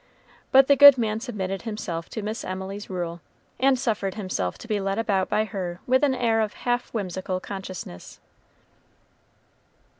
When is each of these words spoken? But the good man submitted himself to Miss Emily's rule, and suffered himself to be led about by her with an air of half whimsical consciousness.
But 0.51 0.65
the 0.65 0.75
good 0.75 0.97
man 0.97 1.19
submitted 1.19 1.61
himself 1.61 2.09
to 2.09 2.23
Miss 2.23 2.43
Emily's 2.43 2.89
rule, 2.89 3.21
and 3.59 3.77
suffered 3.77 4.15
himself 4.15 4.57
to 4.57 4.67
be 4.67 4.79
led 4.79 4.97
about 4.97 5.29
by 5.29 5.45
her 5.45 5.79
with 5.85 6.03
an 6.03 6.15
air 6.15 6.41
of 6.41 6.53
half 6.53 6.91
whimsical 6.91 7.39
consciousness. 7.39 8.19